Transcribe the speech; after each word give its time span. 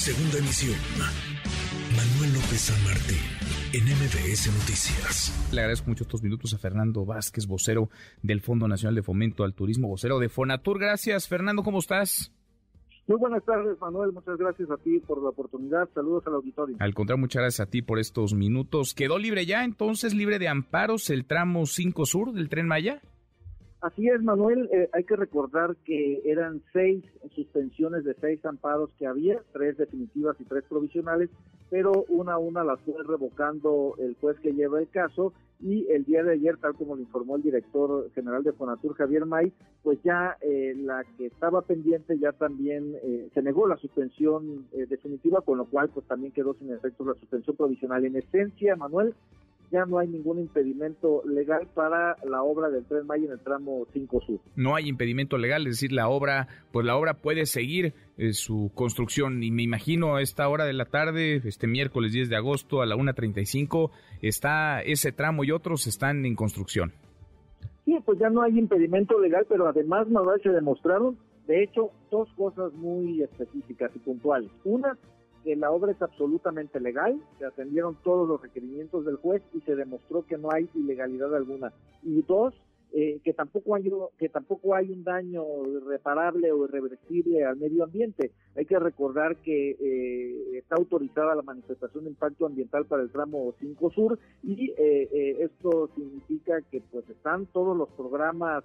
Segunda 0.00 0.38
emisión. 0.38 0.78
Manuel 1.94 2.32
López 2.32 2.58
San 2.58 2.84
Martín, 2.84 3.20
en 3.74 3.84
MBS 3.84 4.46
Noticias. 4.46 5.52
Le 5.52 5.60
agradezco 5.60 5.90
mucho 5.90 6.04
estos 6.04 6.22
minutos 6.22 6.54
a 6.54 6.58
Fernando 6.58 7.04
Vázquez, 7.04 7.46
vocero 7.46 7.90
del 8.22 8.40
Fondo 8.40 8.66
Nacional 8.66 8.94
de 8.94 9.02
Fomento 9.02 9.44
al 9.44 9.52
Turismo, 9.52 9.88
vocero 9.88 10.18
de 10.18 10.30
Fonatur. 10.30 10.78
Gracias, 10.78 11.28
Fernando, 11.28 11.62
¿cómo 11.62 11.80
estás? 11.80 12.32
Muy 13.08 13.18
buenas 13.18 13.44
tardes, 13.44 13.78
Manuel. 13.78 14.12
Muchas 14.12 14.38
gracias 14.38 14.70
a 14.70 14.78
ti 14.78 15.00
por 15.00 15.22
la 15.22 15.28
oportunidad. 15.28 15.86
Saludos 15.92 16.26
al 16.26 16.36
auditorio. 16.36 16.76
Al 16.78 16.94
contrario, 16.94 17.20
muchas 17.20 17.42
gracias 17.42 17.68
a 17.68 17.70
ti 17.70 17.82
por 17.82 17.98
estos 17.98 18.32
minutos. 18.32 18.94
¿Quedó 18.94 19.18
libre 19.18 19.44
ya 19.44 19.64
entonces, 19.64 20.14
libre 20.14 20.38
de 20.38 20.48
amparos, 20.48 21.10
el 21.10 21.26
tramo 21.26 21.66
5 21.66 22.06
Sur 22.06 22.32
del 22.32 22.48
Tren 22.48 22.66
Maya? 22.66 23.02
Así 23.80 24.06
es, 24.08 24.22
Manuel. 24.22 24.68
Eh, 24.72 24.90
hay 24.92 25.04
que 25.04 25.16
recordar 25.16 25.74
que 25.86 26.20
eran 26.26 26.62
seis 26.70 27.02
suspensiones 27.34 28.04
de 28.04 28.14
seis 28.20 28.44
amparos 28.44 28.90
que 28.98 29.06
había, 29.06 29.40
tres 29.52 29.78
definitivas 29.78 30.36
y 30.38 30.44
tres 30.44 30.64
provisionales, 30.68 31.30
pero 31.70 32.04
una 32.08 32.34
a 32.34 32.38
una 32.38 32.62
las 32.62 32.78
fue 32.80 33.02
revocando 33.02 33.94
el 33.98 34.16
juez 34.20 34.38
que 34.40 34.52
lleva 34.52 34.80
el 34.80 34.88
caso 34.90 35.32
y 35.60 35.86
el 35.90 36.04
día 36.04 36.22
de 36.22 36.32
ayer, 36.32 36.58
tal 36.58 36.74
como 36.74 36.94
lo 36.94 37.00
informó 37.00 37.36
el 37.36 37.42
director 37.42 38.10
general 38.14 38.42
de 38.42 38.52
Fonatur, 38.52 38.94
Javier 38.96 39.24
May, 39.24 39.50
pues 39.82 39.98
ya 40.02 40.36
eh, 40.42 40.74
la 40.76 41.04
que 41.16 41.26
estaba 41.26 41.62
pendiente 41.62 42.18
ya 42.18 42.32
también 42.32 42.96
eh, 43.02 43.30
se 43.32 43.40
negó 43.40 43.66
la 43.66 43.78
suspensión 43.78 44.66
definitiva, 44.72 45.40
con 45.40 45.56
lo 45.56 45.64
cual 45.64 45.88
pues 45.88 46.06
también 46.06 46.32
quedó 46.32 46.52
sin 46.54 46.70
efecto 46.70 47.04
la 47.04 47.14
suspensión 47.14 47.56
provisional. 47.56 48.04
En 48.04 48.16
esencia, 48.16 48.76
Manuel, 48.76 49.14
ya 49.70 49.84
no 49.86 49.98
hay 49.98 50.08
ningún 50.08 50.38
impedimento 50.38 51.22
legal 51.24 51.68
para 51.74 52.16
la 52.24 52.42
obra 52.42 52.70
del 52.70 52.84
Tren 52.84 53.06
Maya 53.06 53.26
en 53.26 53.32
el 53.32 53.40
tramo 53.40 53.86
5 53.92 54.20
Sur. 54.26 54.40
No 54.56 54.74
hay 54.74 54.88
impedimento 54.88 55.38
legal, 55.38 55.66
es 55.66 55.74
decir, 55.74 55.92
la 55.92 56.08
obra, 56.08 56.48
pues 56.72 56.84
la 56.84 56.96
obra 56.96 57.14
puede 57.14 57.46
seguir 57.46 57.94
eh, 58.18 58.32
su 58.32 58.70
construcción 58.74 59.42
y 59.42 59.50
me 59.50 59.62
imagino 59.62 60.16
a 60.16 60.22
esta 60.22 60.48
hora 60.48 60.64
de 60.64 60.72
la 60.72 60.86
tarde, 60.86 61.40
este 61.44 61.66
miércoles 61.66 62.12
10 62.12 62.28
de 62.28 62.36
agosto 62.36 62.82
a 62.82 62.86
la 62.86 62.96
1.35, 62.96 63.90
está 64.22 64.80
ese 64.82 65.12
tramo 65.12 65.44
y 65.44 65.52
otros 65.52 65.86
están 65.86 66.24
en 66.26 66.34
construcción. 66.34 66.92
Sí, 67.84 67.96
pues 68.04 68.18
ya 68.18 68.28
no 68.28 68.42
hay 68.42 68.58
impedimento 68.58 69.18
legal, 69.18 69.46
pero 69.48 69.66
además 69.68 70.08
Manuel 70.08 70.40
se 70.42 70.50
demostraron, 70.50 71.16
de 71.46 71.62
hecho, 71.62 71.90
dos 72.10 72.28
cosas 72.36 72.72
muy 72.74 73.22
específicas 73.22 73.90
y 73.94 73.98
puntuales. 74.00 74.50
Una, 74.64 74.96
que 75.44 75.56
la 75.56 75.70
obra 75.70 75.92
es 75.92 76.02
absolutamente 76.02 76.80
legal, 76.80 77.20
se 77.38 77.46
atendieron 77.46 77.96
todos 78.02 78.28
los 78.28 78.40
requerimientos 78.40 79.04
del 79.04 79.16
juez 79.16 79.42
y 79.54 79.60
se 79.60 79.74
demostró 79.74 80.24
que 80.26 80.36
no 80.36 80.48
hay 80.52 80.68
ilegalidad 80.74 81.34
alguna. 81.34 81.72
Y 82.02 82.22
dos, 82.22 82.54
eh, 82.92 83.20
que 83.22 83.32
tampoco 83.32 83.76
hay 83.76 83.88
que 84.18 84.28
tampoco 84.28 84.74
hay 84.74 84.90
un 84.90 85.04
daño 85.04 85.44
irreparable 85.64 86.50
o 86.50 86.64
irreversible 86.64 87.44
al 87.44 87.56
medio 87.56 87.84
ambiente. 87.84 88.32
Hay 88.56 88.66
que 88.66 88.80
recordar 88.80 89.36
que 89.36 89.76
eh, 89.78 90.58
está 90.58 90.74
autorizada 90.74 91.36
la 91.36 91.42
manifestación 91.42 92.02
de 92.02 92.10
impacto 92.10 92.46
ambiental 92.46 92.86
para 92.86 93.02
el 93.02 93.10
tramo 93.12 93.54
5 93.60 93.90
Sur 93.90 94.18
y 94.42 94.74
eh, 94.76 95.36
esto 95.38 95.88
significa 95.94 96.60
que 96.62 96.82
pues 96.90 97.08
están 97.08 97.46
todos 97.46 97.76
los 97.76 97.88
programas 97.90 98.64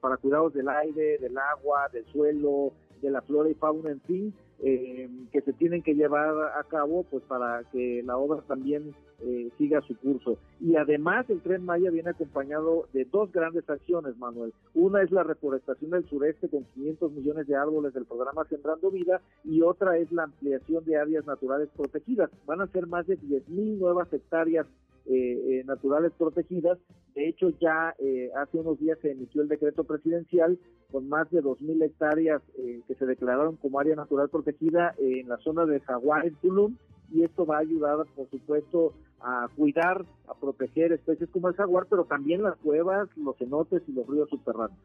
para 0.00 0.16
cuidados 0.16 0.54
del 0.54 0.68
aire, 0.70 1.18
del 1.18 1.36
agua, 1.36 1.88
del 1.92 2.06
suelo, 2.06 2.72
de 3.04 3.10
la 3.10 3.22
flora 3.22 3.50
y 3.50 3.54
fauna, 3.54 3.90
en 3.90 4.00
fin, 4.00 4.34
eh, 4.60 5.10
que 5.30 5.42
se 5.42 5.52
tienen 5.52 5.82
que 5.82 5.94
llevar 5.94 6.30
a 6.58 6.64
cabo 6.64 7.04
pues 7.10 7.22
para 7.24 7.62
que 7.70 8.02
la 8.04 8.16
obra 8.16 8.40
también 8.48 8.94
eh, 9.20 9.50
siga 9.58 9.80
su 9.82 9.96
curso. 9.96 10.38
Y 10.60 10.76
además 10.76 11.28
el 11.28 11.40
tren 11.40 11.64
Maya 11.64 11.90
viene 11.90 12.10
acompañado 12.10 12.88
de 12.92 13.04
dos 13.04 13.30
grandes 13.30 13.68
acciones, 13.68 14.16
Manuel. 14.16 14.52
Una 14.74 15.02
es 15.02 15.10
la 15.10 15.22
reforestación 15.22 15.90
del 15.90 16.08
sureste 16.08 16.48
con 16.48 16.64
500 16.74 17.12
millones 17.12 17.46
de 17.46 17.56
árboles 17.56 17.92
del 17.94 18.06
programa 18.06 18.44
Sembrando 18.46 18.90
Vida 18.90 19.20
y 19.44 19.60
otra 19.60 19.98
es 19.98 20.10
la 20.10 20.24
ampliación 20.24 20.84
de 20.84 20.96
áreas 20.96 21.26
naturales 21.26 21.68
protegidas. 21.76 22.30
Van 22.46 22.60
a 22.60 22.66
ser 22.68 22.86
más 22.86 23.06
de 23.06 23.18
10.000 23.18 23.78
nuevas 23.78 24.12
hectáreas 24.12 24.66
eh, 25.06 25.60
eh, 25.60 25.64
naturales 25.66 26.12
protegidas. 26.16 26.78
De 27.14 27.28
hecho, 27.28 27.50
ya 27.60 27.94
eh, 27.98 28.30
hace 28.36 28.58
unos 28.58 28.78
días 28.80 28.98
se 29.02 29.10
emitió 29.10 29.42
el 29.42 29.48
decreto 29.48 29.84
presidencial 29.84 30.58
con 30.90 31.08
más 31.08 31.30
de 31.30 31.42
2.000 31.42 31.84
hectáreas 31.84 32.40
que 32.86 32.94
se 32.94 33.04
declararon 33.04 33.56
como 33.56 33.80
área 33.80 33.96
natural 33.96 34.28
protegida 34.28 34.94
en 34.98 35.28
la 35.28 35.38
zona 35.38 35.66
de 35.66 35.80
Jaguar, 35.80 36.24
en 36.24 36.34
Tulum, 36.36 36.76
y 37.12 37.24
esto 37.24 37.44
va 37.44 37.56
a 37.56 37.60
ayudar, 37.60 38.06
por 38.14 38.30
supuesto, 38.30 38.94
a 39.20 39.48
cuidar, 39.56 40.04
a 40.28 40.34
proteger 40.34 40.92
especies 40.92 41.28
como 41.30 41.48
el 41.48 41.54
jaguar, 41.54 41.86
pero 41.90 42.04
también 42.04 42.42
las 42.42 42.56
cuevas, 42.56 43.08
los 43.16 43.36
cenotes 43.38 43.82
y 43.88 43.92
los 43.92 44.06
ríos 44.06 44.28
subterráneos. 44.30 44.78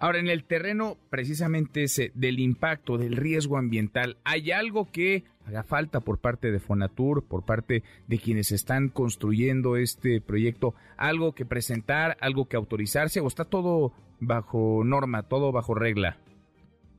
Ahora, 0.00 0.20
en 0.20 0.28
el 0.28 0.44
terreno 0.44 0.96
precisamente 1.10 1.82
ese 1.82 2.12
del 2.14 2.38
impacto, 2.38 2.98
del 2.98 3.16
riesgo 3.16 3.56
ambiental, 3.56 4.16
¿hay 4.22 4.52
algo 4.52 4.88
que 4.92 5.24
haga 5.48 5.62
falta 5.62 6.00
por 6.00 6.18
parte 6.18 6.52
de 6.52 6.60
Fonatur, 6.60 7.24
por 7.24 7.42
parte 7.42 7.82
de 8.06 8.18
quienes 8.18 8.52
están 8.52 8.90
construyendo 8.90 9.76
este 9.76 10.20
proyecto? 10.20 10.74
¿Algo 10.96 11.32
que 11.32 11.46
presentar, 11.46 12.16
algo 12.20 12.46
que 12.46 12.56
autorizarse 12.56 13.20
o 13.20 13.26
está 13.26 13.44
todo 13.46 13.92
bajo 14.20 14.84
norma, 14.84 15.22
todo 15.22 15.50
bajo 15.50 15.74
regla? 15.74 16.18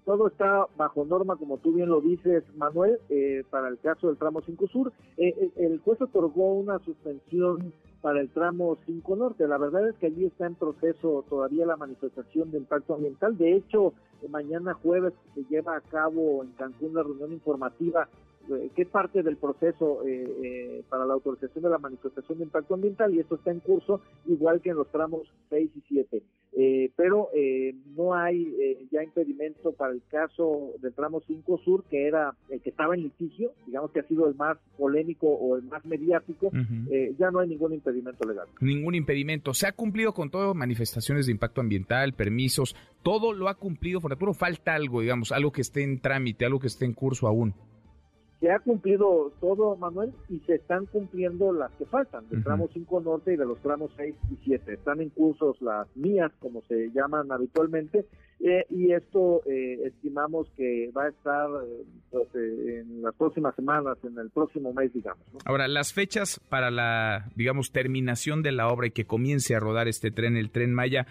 Todo 0.04 0.28
está 0.28 0.66
bajo 0.76 1.06
norma, 1.06 1.36
como 1.36 1.60
tú 1.60 1.74
bien 1.74 1.90
lo 1.90 2.02
dices, 2.02 2.44
Manuel, 2.56 2.98
eh, 3.10 3.44
para 3.52 3.68
el 3.68 3.78
caso 3.78 4.08
del 4.08 4.18
tramo 4.18 4.42
5 4.42 4.68
Sur. 4.68 4.92
Eh, 5.18 5.28
eh, 5.28 5.52
el 5.58 5.80
juez 5.82 6.02
otorgó 6.02 6.54
una 6.54 6.80
suspensión 6.80 7.72
para 8.02 8.20
el 8.20 8.30
tramo 8.30 8.80
5 8.88 9.16
Norte. 9.16 9.48
La 9.48 9.60
verdad 9.60 9.88
es 9.88 9.96
que 9.98 10.08
allí 10.08 10.26
está 10.26 10.48
en 10.48 10.56
proceso 10.56 11.24
todavía 11.30 11.68
la 11.68 11.78
manifestación 11.78 12.50
de 12.50 12.58
impacto 12.58 12.96
ambiental. 12.96 13.38
De 13.38 13.56
hecho, 13.56 13.94
mañana 14.28 14.74
jueves 14.74 15.14
se 15.36 15.44
lleva 15.44 15.76
a 15.76 15.82
cabo 15.82 16.44
en 16.44 16.54
Cancún 16.54 16.96
la 16.96 17.04
reunión 17.04 17.32
informativa 17.32 18.10
que 18.76 18.82
es 18.82 18.88
parte 18.88 19.24
del 19.24 19.38
proceso 19.38 20.06
eh, 20.06 20.28
eh, 20.44 20.84
para 20.90 21.06
la 21.06 21.14
autorización 21.14 21.64
de 21.64 21.70
la 21.70 21.78
manifestación 21.78 22.38
de 22.38 22.46
impacto 22.46 22.74
ambiental 22.74 23.14
y 23.14 23.20
esto 23.20 23.36
está 23.36 23.52
en 23.52 23.60
curso 23.60 24.02
igual 24.28 24.62
que 24.62 24.70
en 24.70 24.78
los 24.78 24.88
tramos 24.92 25.22
6 25.50 25.70
y 25.76 25.82
7. 25.88 26.24
pero 26.96 27.30
no 27.96 28.14
hay 28.14 28.88
ya 28.92 29.04
impedimento 29.04 29.72
para 29.74 29.94
el 29.94 30.02
caso 30.10 30.74
del 30.82 30.94
tramo 30.94 31.22
5 31.26 31.60
Sur, 31.64 31.84
que 31.90 32.08
era 32.08 32.36
el 32.50 32.62
que 32.62 32.70
estaba 32.70 32.96
en 32.96 33.04
litigio, 33.04 33.52
digamos 33.66 33.92
que 33.92 34.00
ha 34.00 34.08
sido 34.08 34.28
el 34.28 34.36
más 34.36 34.58
polémico 34.78 35.28
o 35.28 35.56
el 35.56 35.64
más 35.64 35.86
mediático, 35.86 36.52
ya 37.18 37.32
no 37.32 37.40
hay 37.40 37.50
ningún 37.50 37.74
impedimento 37.74 38.28
legal. 38.28 38.48
Ningún 38.62 38.96
impedimento. 38.96 39.54
¿Se 39.54 39.68
ha 39.68 39.72
cumplido 39.72 40.14
con 40.14 40.30
todo 40.30 40.54
manifestaciones 40.54 41.28
de 41.28 41.32
impacto 41.32 41.62
ambiental, 41.62 42.14
permisos? 42.14 42.76
¿Todo 43.04 43.34
lo 43.34 43.48
ha 43.48 43.56
cumplido 43.56 44.02
Fonatur 44.02 44.36
falta 44.36 44.74
algo, 44.74 45.02
digamos, 45.02 45.32
algo 45.32 45.52
que 45.52 45.62
esté 45.62 45.84
en 45.84 46.00
trámite, 46.00 46.46
algo 46.46 46.60
que 46.60 46.68
esté 46.68 46.86
en 46.86 46.94
curso 46.94 47.28
aún? 47.28 47.54
Se 48.40 48.52
ha 48.52 48.60
cumplido 48.60 49.34
todo, 49.42 49.76
Manuel, 49.76 50.14
y 50.30 50.40
se 50.40 50.56
están 50.56 50.86
cumpliendo 50.86 51.52
las 51.52 51.72
que 51.74 51.86
faltan, 51.86 52.28
del 52.30 52.44
tramo 52.44 52.70
5 52.72 53.02
norte 53.02 53.34
y 53.34 53.38
de 53.38 53.46
los 53.46 53.60
tramos 53.62 53.92
6 53.98 54.16
y 54.32 54.38
7. 54.46 54.74
Están 54.74 55.02
en 55.02 55.10
cursos 55.10 55.62
las 55.62 55.88
mías, 55.96 56.32
como 56.40 56.62
se 56.70 56.90
llaman 56.92 57.32
habitualmente, 57.32 58.06
eh, 58.40 58.66
y 58.70 58.94
esto 58.94 59.42
eh, 59.46 59.88
estimamos 59.88 60.48
que 60.56 60.90
va 60.96 61.06
a 61.06 61.10
estar 61.10 61.50
eh, 61.66 61.84
pues, 62.10 62.28
en 62.34 63.02
las 63.02 63.14
próximas 63.16 63.54
semanas, 63.56 63.98
en 64.04 64.18
el 64.18 64.30
próximo 64.30 64.74
mes, 64.74 64.94
digamos. 64.94 65.26
Ahora, 65.44 65.68
las 65.68 65.92
fechas 65.92 66.40
para 66.48 66.72
la, 66.72 67.30
digamos, 67.36 67.74
terminación 67.74 68.42
de 68.42 68.54
la 68.54 68.70
obra 68.70 68.88
y 68.88 68.92
que 68.92 69.06
comience 69.06 69.54
a 69.56 69.60
rodar 69.60 69.90
este 69.90 70.12
tren, 70.12 70.38
el 70.38 70.52
tren 70.52 70.74
Maya, 70.74 71.08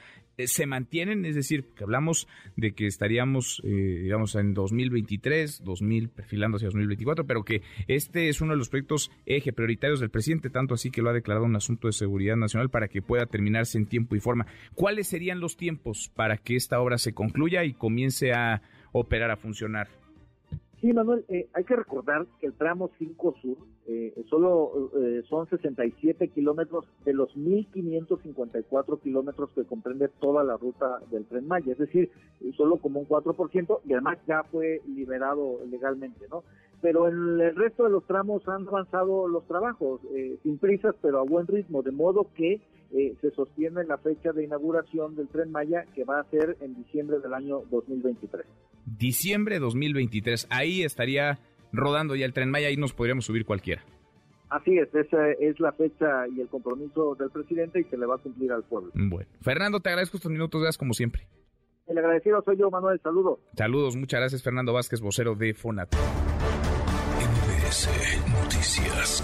se 0.47 0.66
mantienen, 0.66 1.25
es 1.25 1.34
decir, 1.34 1.65
que 1.75 1.84
hablamos 1.84 2.28
de 2.56 2.72
que 2.72 2.87
estaríamos, 2.87 3.60
digamos, 3.65 4.34
en 4.34 4.54
2023, 4.54 5.65
2000, 5.65 6.09
perfilando 6.09 6.56
hacia 6.56 6.66
2024, 6.66 7.26
pero 7.26 7.44
que 7.44 7.62
este 7.87 8.28
es 8.28 8.41
uno 8.41 8.53
de 8.53 8.59
los 8.59 8.69
proyectos 8.69 9.10
eje 9.27 9.53
prioritarios 9.53 10.00
del 10.00 10.10
presidente, 10.10 10.50
tanto 10.50 10.75
así 10.75 10.91
que 10.91 11.03
lo 11.03 11.10
ha 11.10 11.12
declarado 11.12 11.47
un 11.47 11.56
asunto 11.56 11.88
de 11.88 11.93
seguridad 11.93 12.37
nacional 12.37 12.71
para 12.71 12.88
que 12.88 13.03
pueda 13.03 13.27
terminarse 13.27 13.78
en 13.78 13.87
tiempo 13.87 14.16
y 14.16 14.21
forma. 14.21 14.47
¿Cuáles 14.75 15.09
serían 15.09 15.41
los 15.41 15.56
tiempos 15.56 16.10
para 16.15 16.37
que 16.37 16.56
esta 16.56 16.81
obra 16.81 16.98
se 16.98 17.12
concluya 17.12 17.65
y 17.65 17.72
comience 17.72 18.32
a 18.32 18.62
operar, 18.93 19.31
a 19.31 19.37
funcionar. 19.37 19.88
Sí, 20.80 20.92
Manuel, 20.92 21.24
eh, 21.28 21.48
hay 21.54 21.65
que 21.65 21.77
recordar 21.77 22.27
que 22.41 22.47
el 22.47 22.54
tramo 22.54 22.91
5 22.98 23.34
Sur 23.42 23.59
eh, 23.88 24.12
solo 24.28 24.90
eh, 24.96 25.22
son 25.28 25.48
67 25.48 26.28
kilómetros 26.28 26.84
de 27.04 27.14
los 27.14 27.34
1.554 27.36 29.00
kilómetros 29.00 29.50
que 29.54 29.64
comprende 29.64 30.08
toda 30.20 30.44
la 30.44 30.56
ruta 30.56 31.00
del 31.10 31.24
Tren 31.24 31.48
Maya, 31.48 31.72
es 31.72 31.78
decir, 31.78 32.10
solo 32.56 32.76
como 32.76 33.00
un 33.00 33.08
4% 33.08 33.80
y 33.86 33.92
además 33.92 34.18
ya 34.28 34.44
fue 34.44 34.82
liberado 34.86 35.58
legalmente, 35.70 36.26
¿no? 36.30 36.44
Pero 36.80 37.08
en 37.08 37.40
el 37.40 37.56
resto 37.56 37.84
de 37.84 37.90
los 37.90 38.06
tramos 38.06 38.46
han 38.46 38.68
avanzado 38.68 39.26
los 39.26 39.44
trabajos, 39.48 40.00
sin 40.44 40.58
prisas, 40.58 40.94
pero 41.02 41.18
a 41.18 41.24
buen 41.24 41.48
ritmo, 41.48 41.82
de 41.82 41.90
modo 41.90 42.28
que 42.36 42.60
eh, 42.90 43.14
se 43.20 43.30
sostiene 43.32 43.84
la 43.84 43.98
fecha 43.98 44.32
de 44.32 44.44
inauguración 44.44 45.14
del 45.14 45.28
tren 45.28 45.50
Maya 45.50 45.84
que 45.94 46.04
va 46.04 46.20
a 46.20 46.30
ser 46.30 46.56
en 46.62 46.74
diciembre 46.74 47.18
del 47.18 47.34
año 47.34 47.60
2023. 47.70 48.46
Diciembre 48.86 49.58
2023, 49.58 50.46
ahí 50.48 50.82
estaría 50.82 51.38
rodando 51.72 52.16
ya 52.16 52.26
el 52.26 52.32
tren 52.32 52.50
Maya, 52.50 52.68
ahí 52.68 52.76
nos 52.76 52.92
podríamos 52.92 53.24
subir 53.24 53.44
cualquiera. 53.44 53.82
Así 54.50 54.78
es, 54.78 54.92
esa 54.94 55.30
es 55.32 55.60
la 55.60 55.72
fecha 55.72 56.26
y 56.34 56.41
el 56.41 56.48
compromiso 56.48 57.15
del 57.16 57.30
presidente 57.30 57.80
y 57.80 57.84
se 57.84 57.98
le 57.98 58.06
va 58.06 58.15
a 58.15 58.18
cumplir 58.18 58.50
al 58.53 58.62
pueblo. 58.65 58.91
Bueno, 58.94 59.28
Fernando, 59.42 59.80
te 59.80 59.91
agradezco 59.91 60.16
estos 60.16 60.32
minutos, 60.32 60.60
gracias 60.60 60.78
como 60.78 60.94
siempre. 60.94 61.26
El 61.86 61.98
agradecido 61.98 62.42
soy 62.42 62.56
yo, 62.56 62.70
Manuel. 62.70 63.00
Saludos. 63.03 63.41
Saludos, 63.54 63.97
muchas 63.97 64.20
gracias, 64.20 64.42
Fernando 64.42 64.72
Vázquez, 64.72 65.00
vocero 65.00 65.34
de 65.34 65.54
FONAT. 65.54 65.94
MBS 67.18 67.88
Noticias. 68.30 69.22